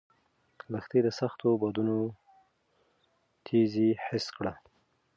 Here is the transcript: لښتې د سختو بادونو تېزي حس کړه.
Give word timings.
لښتې 0.71 0.99
د 1.05 1.09
سختو 1.19 1.47
بادونو 1.61 1.97
تېزي 3.45 3.89
حس 4.05 4.25
کړه. 4.37 4.53